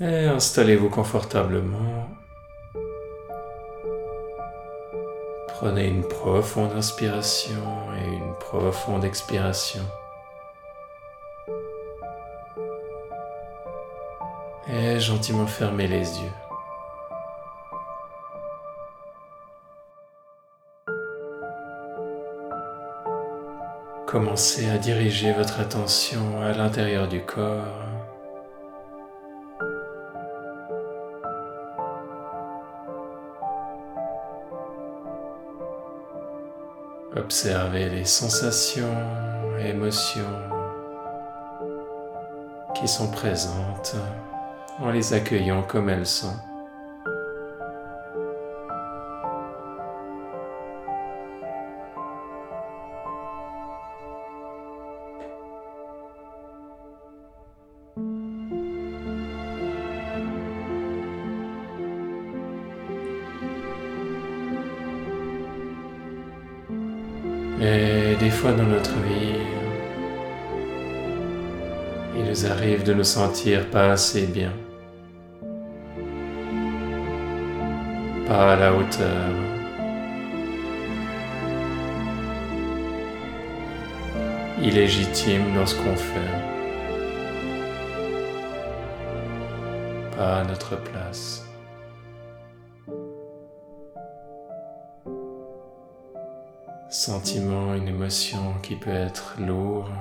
[0.00, 2.08] Et installez-vous confortablement.
[5.48, 9.82] Prenez une profonde inspiration et une profonde expiration.
[14.68, 16.32] Et gentiment fermez les yeux.
[24.06, 27.97] Commencez à diriger votre attention à l'intérieur du corps.
[37.18, 38.94] Observez les sensations
[39.58, 40.22] émotions
[42.74, 43.96] qui sont présentes
[44.78, 46.36] en les accueillant comme elles sont.
[67.60, 69.40] Et des fois dans notre vie,
[72.16, 74.52] il nous arrive de nous sentir pas assez bien,
[78.26, 79.48] pas à la hauteur.
[84.62, 86.34] illégitime dans ce qu'on fait,
[90.16, 91.47] pas à notre place.
[96.90, 99.92] Sentiment, une émotion qui peut être lourde,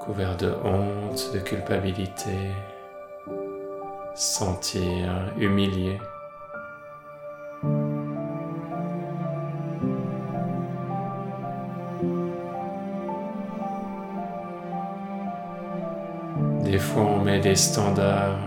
[0.00, 2.50] couvert de honte, de culpabilité,
[4.16, 6.00] sentir humilié.
[16.64, 18.38] Des fois on met des standards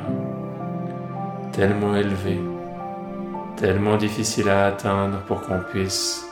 [1.54, 2.51] tellement élevés
[3.62, 6.26] tellement difficile à atteindre pour qu'on puisse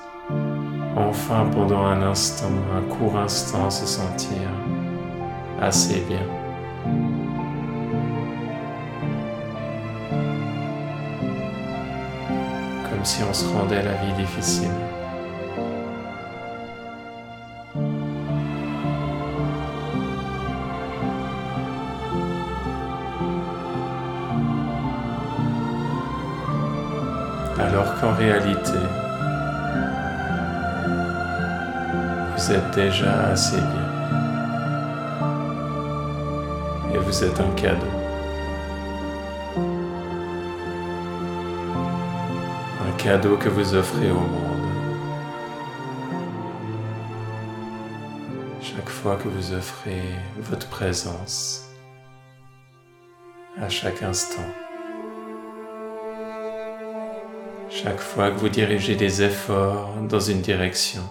[0.96, 4.50] enfin pendant un instant, un court instant se sentir
[5.62, 6.26] assez bien.
[12.90, 14.99] Comme si on se rendait la vie difficile.
[32.36, 33.90] Vous êtes déjà assez bien.
[36.94, 37.86] Et vous êtes un cadeau.
[42.88, 44.68] Un cadeau que vous offrez au monde.
[48.62, 50.02] Chaque fois que vous offrez
[50.42, 51.70] votre présence,
[53.62, 54.69] à chaque instant.
[57.84, 61.02] Chaque fois que vous dirigez des efforts dans une direction.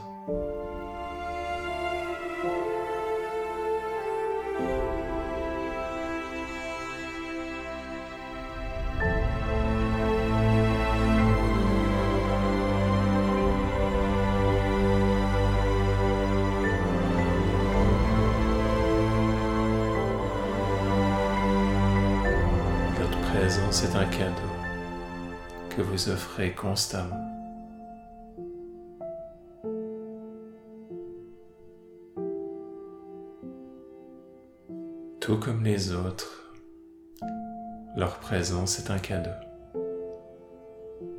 [22.98, 24.47] Votre présence est un cadeau
[25.78, 27.24] que vous offrez constamment.
[35.20, 36.52] Tout comme les autres,
[37.96, 39.30] leur présence est un cadeau.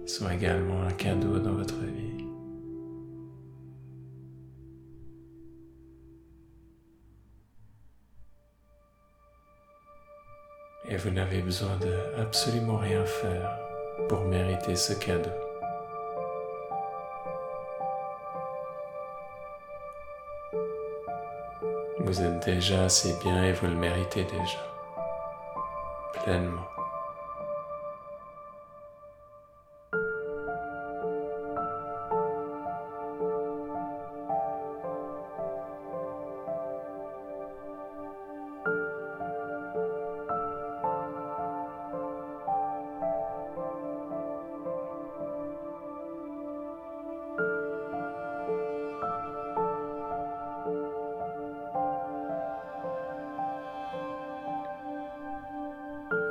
[0.05, 2.25] Sont également un cadeau dans votre vie.
[10.89, 13.68] Et vous n'avez besoin de absolument rien faire
[14.07, 15.29] pour mériter ce cadeau.
[21.99, 24.59] Vous êtes déjà assez bien et vous le méritez déjà,
[26.23, 26.78] pleinement.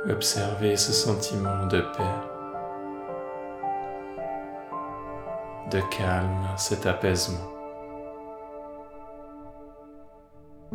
[0.09, 2.03] Observez ce sentiment de paix,
[5.69, 7.51] de calme, cet apaisement,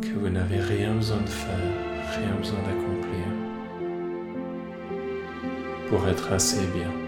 [0.01, 1.57] que vous n'avez rien besoin de faire,
[2.17, 3.25] rien besoin d'accomplir
[5.89, 7.04] pour être assez bien.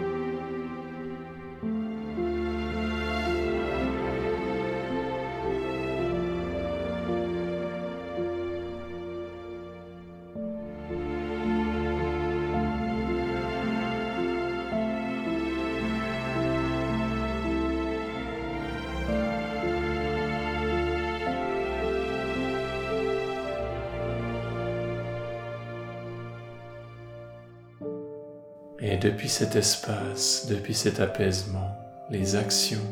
[28.80, 31.76] Et depuis cet espace, depuis cet apaisement,
[32.12, 32.86] les actions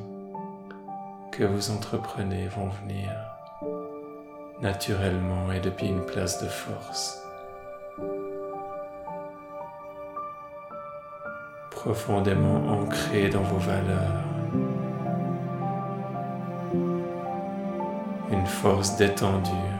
[1.32, 3.12] que vous entreprenez vont venir
[4.64, 7.22] naturellement et depuis une place de force.
[11.70, 14.24] Profondément ancré dans vos valeurs.
[18.32, 19.75] Une force détendue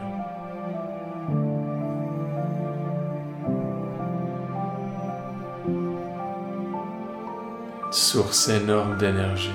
[7.96, 9.50] source énorme d'énergie.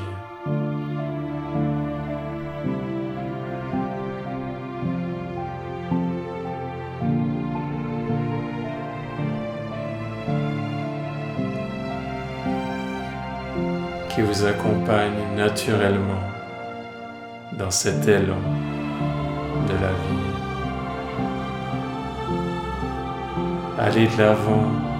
[14.09, 16.23] qui vous accompagne naturellement
[17.53, 18.41] dans cet élan
[19.67, 20.31] de la vie.
[23.79, 24.90] Allez de l'avant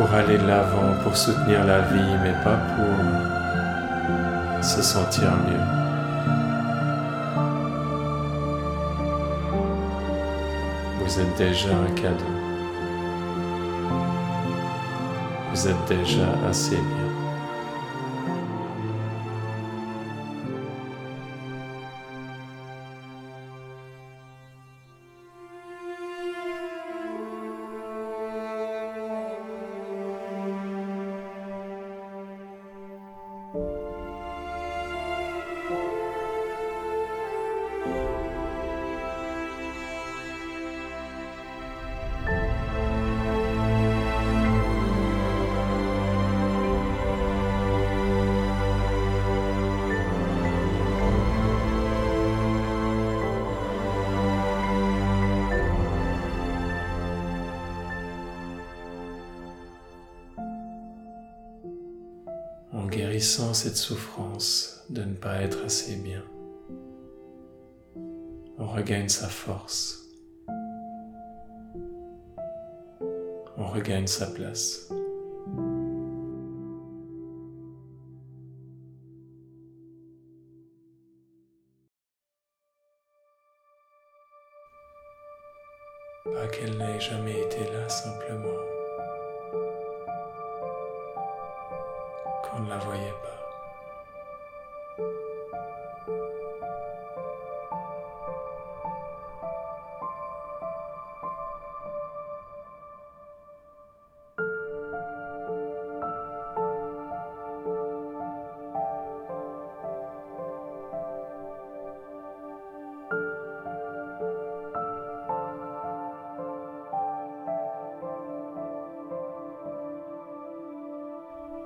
[0.00, 2.96] pour aller de l'avant, pour soutenir la vie, mais pas pour
[4.64, 5.66] se sentir mieux.
[11.00, 12.32] Vous êtes déjà un cadeau.
[15.50, 17.09] Vous êtes déjà assez bien.
[63.20, 66.22] Cette souffrance de ne pas être assez bien.
[68.58, 70.08] On regagne sa force.
[73.58, 74.88] On regagne sa place.
[86.24, 88.69] Pas qu'elle n'ait jamais été là simplement.
[92.70, 93.29] Ne la voyait pas.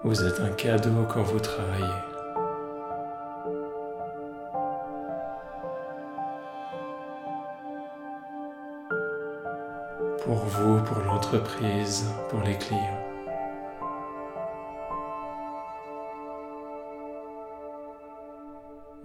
[0.04, 1.86] Vous êtes un cadeau quand vous travaillez.
[10.22, 13.00] Pour vous, pour l'entreprise, pour les clients.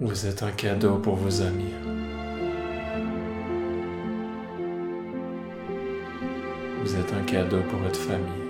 [0.01, 1.73] Vous êtes un cadeau pour vos amis.
[6.83, 8.48] Vous êtes un cadeau pour votre famille.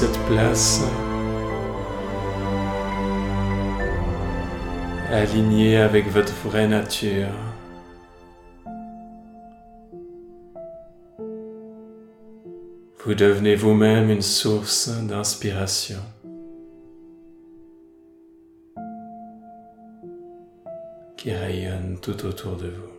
[0.00, 0.82] Cette place
[5.12, 7.28] alignée avec votre vraie nature.
[13.04, 16.02] Vous devenez vous-même une source d'inspiration.
[21.16, 22.93] qui rayonne tout autour de vous.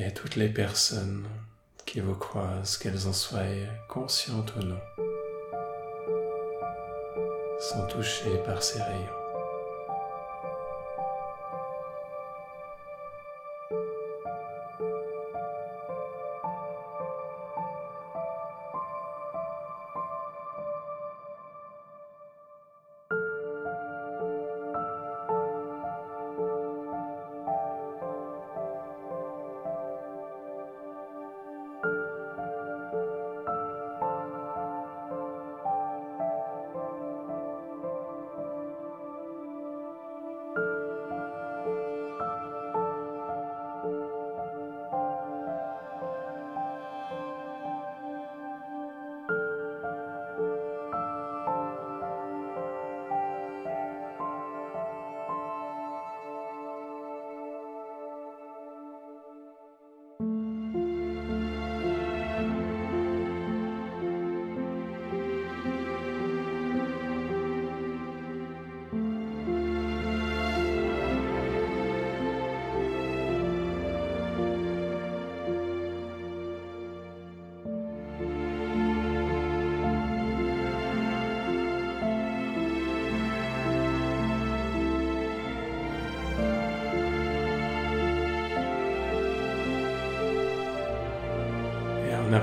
[0.00, 1.26] Et toutes les personnes
[1.84, 3.40] qui vous croisent, qu'elles en soient
[3.88, 4.78] conscientes ou non,
[7.58, 9.17] sont touchées par ces rayons.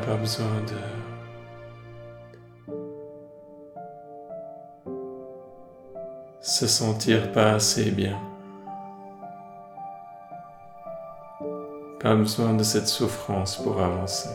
[0.06, 0.78] Pas besoin de
[6.42, 8.20] se sentir pas assez bien.
[12.00, 14.30] Pas besoin de cette souffrance pour avancer.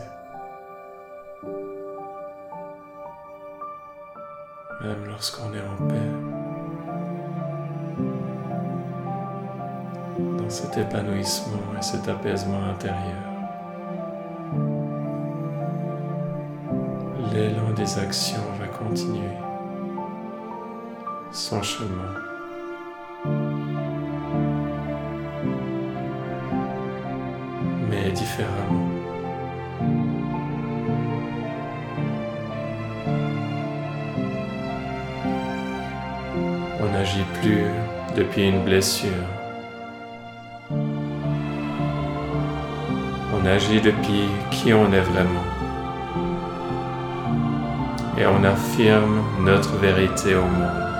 [4.81, 6.11] Même lorsqu'on est en paix.
[10.37, 13.30] Dans cet épanouissement et cet apaisement intérieur.
[17.31, 19.37] L'élan des actions va continuer
[21.31, 22.13] son chemin.
[27.89, 28.89] Mais différemment.
[36.81, 37.63] On n'agit plus
[38.17, 39.11] depuis une blessure.
[43.33, 45.60] On agit depuis qui on est vraiment
[48.21, 50.90] et on affirme notre vérité au monde.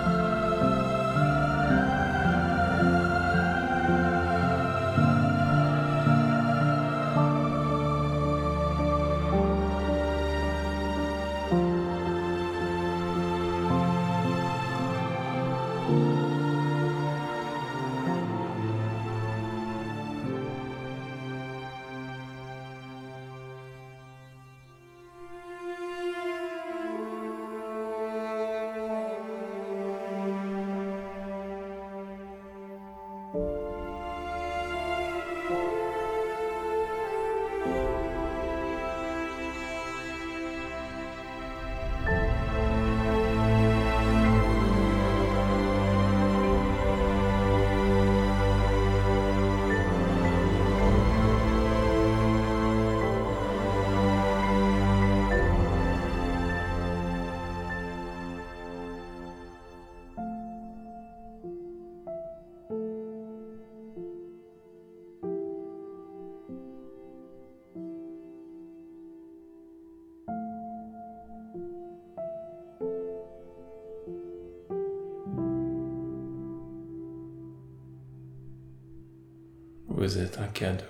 [80.01, 80.83] Vous êtes un cadeau.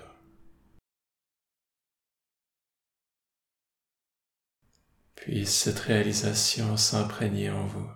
[5.14, 7.90] Puisse cette réalisation s'imprégner en vous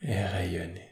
[0.00, 0.90] et rayonner.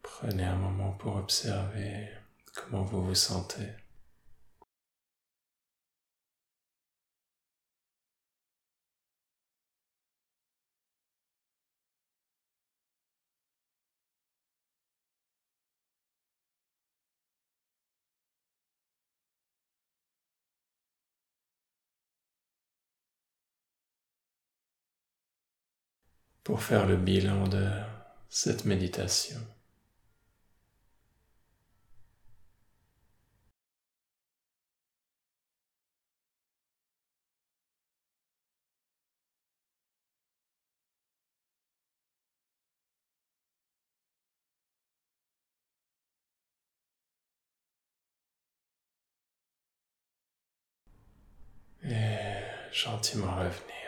[0.00, 2.08] Prenez un moment pour observer
[2.54, 3.83] comment vous vous sentez.
[26.44, 27.68] Pour faire le bilan de
[28.28, 29.40] cette méditation.
[51.86, 53.83] Et gentiment revenir.